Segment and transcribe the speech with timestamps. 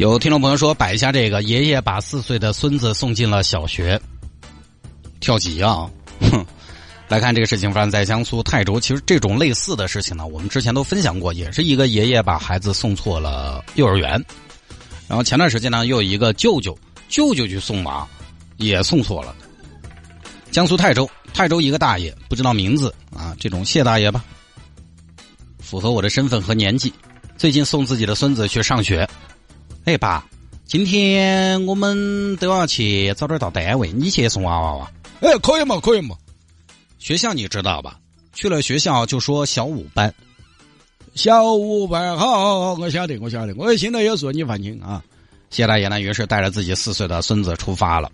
[0.00, 4.00] 有听众朋友说，摆一下这个爷爷把四岁的孙子送进了小学，
[5.20, 5.90] 跳级啊！
[6.22, 6.42] 哼，
[7.06, 8.80] 来看这个事情发生在江苏泰州。
[8.80, 14.12] 其实这种类似的事情呢，我们之前都分享过，也是一个爷爷把孩子送错了幼儿园。
[15.06, 16.74] 然后前段时间呢，又有一个舅舅
[17.10, 18.08] 舅舅去送娃，
[18.56, 19.36] 也送错了。
[20.50, 24.24] 江苏泰州，泰州一个大爷不知道名字啊，这种谢大爷吧，
[25.58, 26.90] 符合我的身份和年纪。
[27.36, 29.06] 最近送自己的孙子去上学。
[29.90, 30.24] 哎，爸，
[30.66, 34.92] 今天我们都要去早点到单位，你去送娃娃哇？
[35.20, 36.16] 哎，可以嘛，可以嘛。
[37.00, 37.98] 学校你知道吧？
[38.32, 40.14] 去了学校就说小五班，
[41.16, 45.02] 小五班好好好，我晓得，我晓得，我现在有说你放心啊。
[45.50, 48.08] 谢大爷呢，于是带着自己四岁的孙子出发了。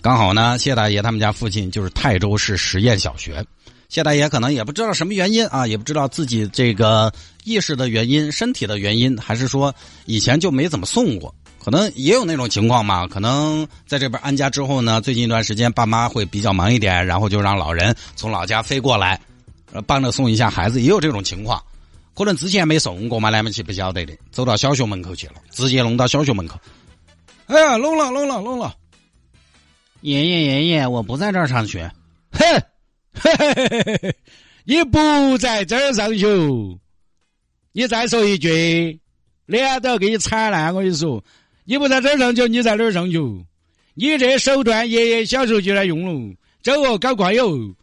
[0.00, 3.44] 刚好呢，谢大爷他们家附近就是泰州市实验小学。
[3.92, 7.12] 谢大爷可能也不知道什么原因啊，也不知道自己这个
[7.44, 9.74] 意识的原因、身体的原因，还是说
[10.06, 13.06] 以前就没怎么送过，可能也有那种情况嘛。
[13.06, 19.20] 可能在这边安家之后呢，最近一段时间爸妈会比较忙一点，然后就让老人从老家飞过来，
[19.74, 21.62] 呃，帮着送一下孩子，也有这种情况。
[22.14, 26.58] 可能之前没送过嘛，来不及不晓得的，走到小学门口去了，直接弄到小学门口。
[27.44, 28.74] 哎呀，弄了，弄了，弄了。
[30.00, 31.92] 爷爷，爷爷，我不在这儿上学。
[32.30, 32.40] 哼。
[34.64, 36.26] 你不在这儿上学，
[37.72, 39.00] 你再说一句，
[39.46, 40.74] 脸都要给你踩烂！
[40.74, 41.22] 我跟你说，
[41.64, 43.18] 你不在这儿上学，你在哪儿上学？
[43.94, 47.74] 你这手段，爷爷小时候就来用了，走哦，搞快哟！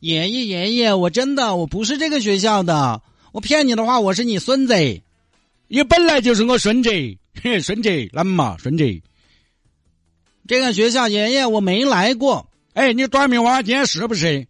[0.00, 3.02] 爷爷爷爷，我真的我不是这个学校的，
[3.32, 4.74] 我骗你的话，我是你孙子，
[5.68, 6.90] 你本来就是我孙子，
[7.42, 9.02] 嘿， 孙子，啷嘛，孙子？
[10.48, 12.50] 这个学校，爷爷我没来过。
[12.72, 14.46] 哎，你短命娃今天是不是？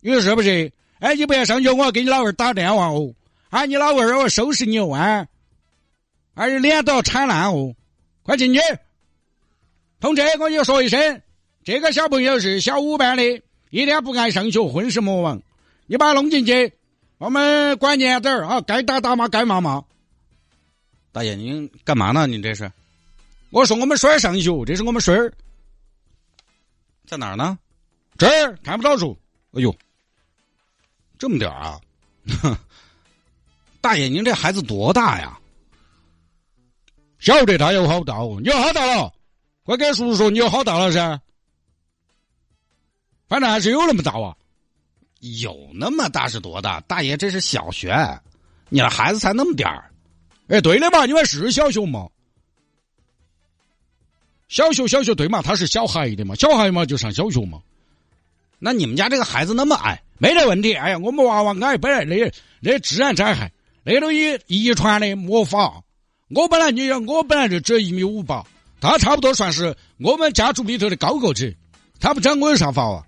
[0.00, 0.72] 你说是不是？
[1.00, 3.14] 哎，你不要上去，我要给你老二打电话哦。
[3.50, 5.26] 啊，你老二我收拾你哦啊！
[6.34, 7.74] 而且脸都要铲烂哦。
[8.22, 8.60] 快进去！
[10.00, 11.22] 同志，我跟你说一声，
[11.64, 15.40] 这个小朋友是小五班的，一天不爱上学，混世魔王。
[15.86, 16.72] 你把他弄进去，
[17.18, 19.82] 我们管严点儿啊，该打打骂，该骂骂。
[21.10, 22.26] 大爷，您干嘛呢？
[22.26, 22.70] 你这是？
[23.50, 25.32] 我说我们孙儿上学，这是我们孙儿，
[27.06, 27.58] 在哪儿呢？
[28.18, 29.16] 这儿看不到树。
[29.52, 29.74] 哎呦！
[31.18, 31.80] 这么点儿啊，
[33.80, 35.38] 大爷，您这孩子多大呀？
[37.18, 39.12] 晓得他有好大哦，你有好大了？
[39.64, 41.20] 快给叔叔说你有好大了噻！
[43.28, 44.36] 反正还是有那么大啊，
[45.18, 46.80] 有那么大是多大？
[46.82, 48.20] 大爷，这是小学，
[48.68, 49.90] 你的孩子才那么点儿。
[50.46, 52.08] 哎，对的嘛，你们是小学嘛，
[54.46, 57.60] 小学小学对嘛，他是小孩的嘛，小孩嘛就上小学嘛。
[58.58, 60.74] 那你们家这个孩子那么矮，没得问题。
[60.74, 63.52] 哎呀，我们娃娃矮，本来那那自然灾害，
[63.84, 65.82] 那东西遗传的魔法。
[66.34, 68.44] 我本来你想，我本来就只有一米五八，
[68.80, 71.54] 他差不多算是我们家族里头的高个子。
[72.00, 73.04] 他不长我有啥法啊？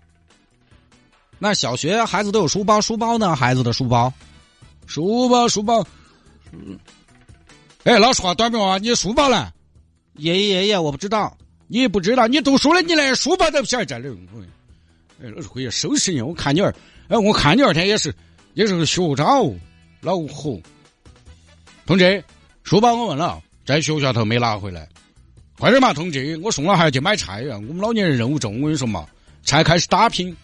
[1.38, 3.34] 那小学孩子都有书包，书包呢？
[3.34, 4.12] 孩子的书包，
[4.86, 5.86] 书包书包。
[6.52, 6.78] 嗯，
[7.84, 9.52] 哎，老实话，短命娃，你书包呢？
[10.14, 11.36] 爷爷爷爷，我不知道，
[11.66, 14.16] 你不知道，你读书的，你连书包都不晓得在哪儿。
[15.22, 16.20] 哎，老是回去收拾你。
[16.20, 16.74] 我看你二，
[17.08, 18.14] 哎，我看你二天也是，
[18.54, 19.54] 也是个学渣哦，
[20.00, 20.58] 恼火。
[21.86, 22.22] 同志，
[22.62, 24.88] 书包我问了，在学校头没拿回来，
[25.58, 27.56] 快点嘛，同志，我送了孩子去买菜呀。
[27.56, 29.06] 我们老年人任务重，我跟你说嘛，
[29.42, 30.34] 才开始打拼。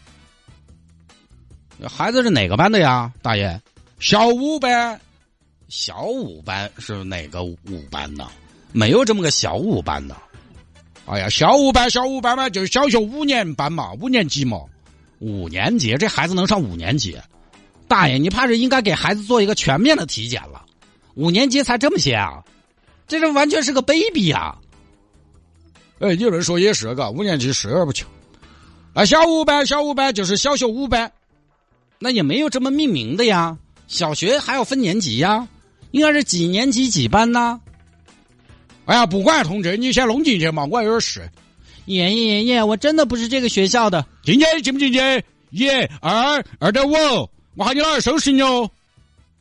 [1.89, 3.61] 孩子是哪个班的呀，大爷？
[4.01, 5.01] 小五班。
[5.69, 7.57] 小五班是哪个五
[7.91, 8.29] 班呢？
[8.73, 10.17] 没有这么个小五班的。
[11.07, 14.61] 哎呀，小五班，小五班嘛，就是小学五年班嘛，五年级嘛，
[15.19, 17.17] 五年级，这孩子能上五年级？
[17.89, 20.65] 大爷，你怕是应该给孩子做一个全面的体检了。
[21.15, 22.43] 五年级才这么些啊？
[23.07, 24.57] 这是完全是个 baby 呀！
[26.01, 28.07] 哎，有人说也是个，五年级是有点不巧。
[28.93, 31.11] 那小五班，小五班就是小学五班，
[31.99, 33.57] 那也没有这么命名的呀。
[33.87, 35.47] 小学还要分年级呀？
[35.93, 37.61] 应该是几年级几班呢？
[38.87, 41.31] 哎呀，不管同志，你先弄进去嘛，我还有事。
[41.87, 44.05] 爷爷爷爷，我真的不是这个学校的。
[44.23, 44.99] 进去进不进去？
[45.51, 45.69] 一、
[46.01, 46.93] 二、二点五，
[47.55, 48.71] 我喊你老二收拾你哦。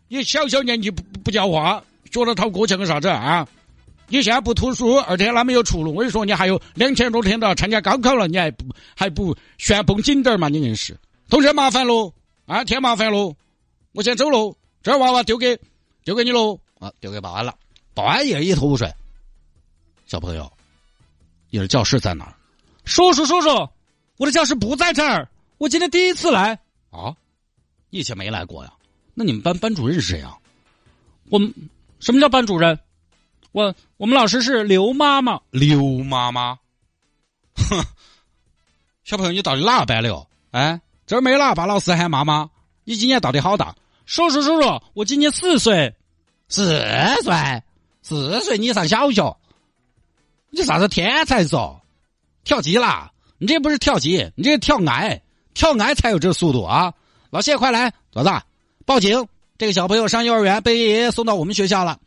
[0.07, 3.45] 你小小年纪不不讲话，学了套课像个啥子啊？
[4.07, 5.91] 你现在不读书，二天他没有出路。
[5.91, 8.63] 我跟你说，你还有两千多天都要参加高考了，你还不
[8.95, 10.47] 还不悬绷紧点儿嘛？
[10.47, 10.95] 你硬是，
[11.27, 12.13] 同学麻烦喽，
[12.45, 13.35] 啊，添麻烦喽，
[13.93, 15.59] 我先走喽，这娃娃丢给
[16.03, 17.55] 丢给你喽，啊，丢给保安了，
[17.95, 18.87] 保安也是一头雾水。
[20.05, 20.49] 小朋友，
[21.49, 22.34] 你的教室在哪儿？
[22.85, 23.69] 叔叔叔叔，
[24.17, 25.27] 我的教室不在这儿，
[25.57, 26.59] 我今天第一次来。
[26.91, 27.13] 啊，
[27.89, 28.71] 以前没来过呀？
[29.13, 30.37] 那你们班班主任是谁啊？
[31.29, 31.53] 我们
[31.99, 32.79] 什么叫班主任？
[33.51, 35.41] 我我们老师是刘妈妈。
[35.49, 36.59] 刘妈妈，
[37.55, 37.83] 哼，
[39.03, 40.27] 小朋友，你到底哪个班的哦？
[40.51, 42.49] 哎，这儿没哪把老师喊妈妈。
[42.83, 43.75] 你今年到底好大？
[44.05, 45.95] 叔叔叔叔，我今年四岁。
[46.47, 46.79] 四
[47.23, 47.63] 岁？
[48.03, 49.37] 四岁你上小学？
[50.51, 51.79] 你啥子天才嗦？
[52.45, 53.11] 跳级啦？
[53.37, 55.21] 你这不是跳级，你这是跳矮，
[55.53, 56.93] 跳矮才有这速度啊！
[57.29, 58.31] 老谢，快来，做子，
[58.85, 59.27] 报警！
[59.57, 61.99] 这个小朋友上幼儿园被爷爷送到我们学校了。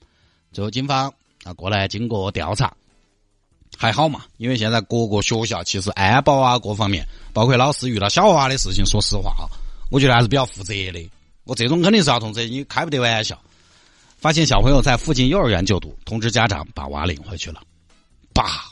[0.52, 1.12] 最后警方
[1.44, 2.73] 啊过来经过调查，
[3.76, 9.44] 还好嘛，因为现在各个学校其实安保啊各方面，包括老师遇到小娃娃的事情，说实话啊，
[9.90, 11.11] 我觉得还是比较负责的。
[11.44, 13.38] 我这种肯定是要通知，你开不得玩笑。
[14.19, 17.61] 发现小朋友在附近幼儿园就读，通知家长把娃领回去了。
[18.32, 18.64] 爸，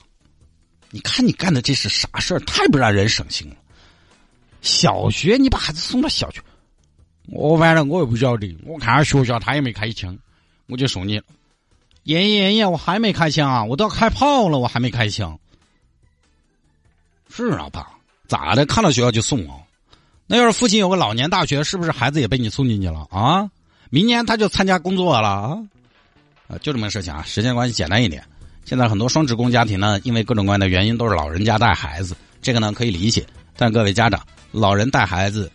[0.90, 2.40] 你看你干的这是啥事儿？
[2.40, 3.56] 太不让人省心了。
[4.62, 6.40] 小学你把孩子送到小学，
[7.26, 10.16] 我反正我也不晓得，我看学校他也没开枪，
[10.66, 11.24] 我就送你了。
[12.04, 15.38] 爷爷爷爷，我还没开枪啊，我都要开炮了，我还没开枪。
[17.28, 17.86] 是啊，爸，
[18.28, 18.64] 咋的？
[18.66, 19.56] 看到学校就送啊？
[20.26, 23.50] 那要是附近有个老年大学，是不是孩子也被你送进去了啊？
[23.90, 25.58] 明年他就参加工作了啊？
[26.48, 27.22] 啊，就这么个事情啊。
[27.22, 28.24] 时间关系，简单一点。
[28.66, 33.24] 现在很多双职工家庭呢，因为各种各样的原因，都是老人家带孩子，这个呢可以理解。
[33.56, 34.20] 但各位家长，
[34.50, 35.50] 老人带孩子，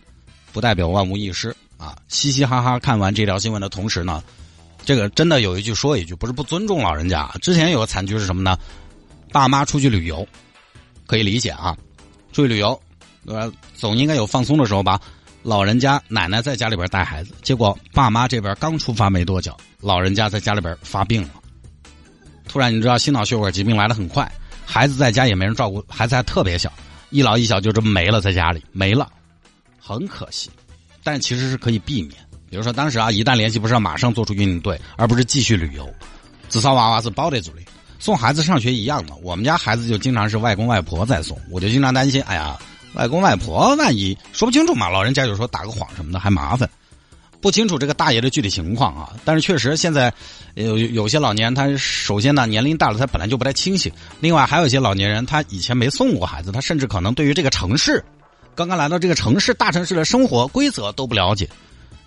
[0.50, 1.94] 不代表万无一失啊！
[2.08, 4.24] 嘻嘻哈哈看完这条新闻的同时呢，
[4.82, 7.30] 这个真的有一句说一句，不是不尊重老人家。
[7.42, 8.58] 之前有个惨剧是什么呢？
[9.30, 10.26] 爸妈出去旅游，
[11.06, 11.76] 可以理解啊，
[12.32, 12.80] 出去旅游，
[13.26, 14.98] 呃，总应该有放松的时候吧。
[15.42, 21.41] 老人家奶奶在家里边带孩子，结果爸妈这边刚出发没多久，老人家在家里边发病了。
[22.48, 24.30] 突然，你知道心脑血管疾病来的很快，
[24.64, 26.72] 孩子在家也没人照顾，孩子还特别小，
[27.10, 29.08] 一老一小就这么没了，在家里没了，
[29.80, 30.50] 很可惜。
[31.02, 32.14] 但其实是可以避免，
[32.48, 35.88] 比如说当时啊，一旦联系不上，马上做出应对，而不是继续旅游，
[36.48, 37.62] 至少娃娃是保得住的。
[37.98, 42.58] 送孩子上学一样的，我们家孩子就经常是外公外婆在送，我就经常担心，哎呀。
[42.94, 46.68] 外公外婆万一说不清楚嘛，老人家有时候打个谎什么的还麻烦，
[47.42, 49.12] 不清楚这个大爷的具体情况啊。
[49.24, 50.10] 但是确实现在
[50.54, 58.02] 有有些老年人，他首先呢年龄大了，他本来就不太清醒；另外还有一些老年人，他以前没送过孩子，他甚至可能对于这个城市，
[58.54, 61.46] 刚刚来到这个城市大城市的生活规则都不了解。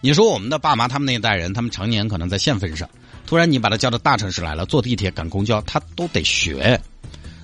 [0.02, 2.90] 你说我们的爸妈他们那一代人，他们常年可能在县份上，
[3.26, 6.80] 突然你把他叫到大城市来了，坐地铁赶公交，他都得学。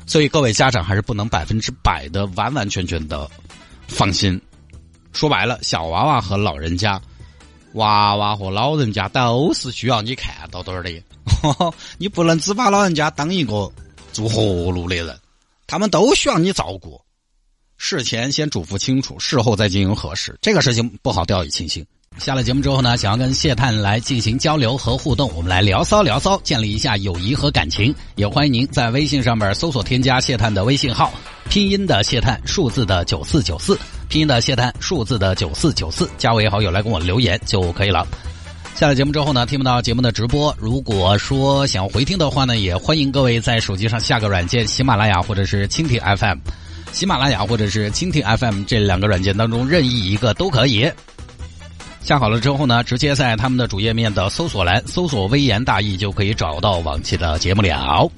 [0.06, 3.30] 所以各位家长还是不能百分之百的完完全全的
[3.88, 4.40] 放心。
[5.14, 7.02] 说白了，小娃娃和老人家，
[7.74, 10.92] 娃娃和老人家都是需要你看到点儿的。
[11.98, 13.72] 你不能只把老人家当一个
[14.12, 15.18] 做活路的人，
[15.68, 17.00] 他们都需要你照顾。
[17.78, 21.86] 事前先嘱咐清楚，事后再进行核实，这个事情不好掉以轻心。
[22.18, 27.96] 下了节目之后呢，想要跟谢探来进行交流和互动，我们来聊骚聊骚，建立一下友谊和感情。
[28.16, 31.14] 也欢迎您在微信上面搜索添加谢探的微信号，
[31.50, 33.80] 拼音的谢探，数字的九四九四，
[34.12, 38.06] 拼音的谢探，数字的九四九四，加为好友来跟我留言就可以了。
[38.76, 46.40] 下了节目之后呢，听不到节目的直播，如果说想要回听的话呢，也欢迎各位在手机上下个软件，喜马拉雅或者是蜻蜓 FM，
[46.92, 50.92] 喜马拉雅或者是蜻蜓 FM 这两个软件当中任意一个都可以。
[52.02, 58.12] 下好了之后呢，直接在他们的主页面的搜索栏搜索“微言大义”就可以找到往期的节目了。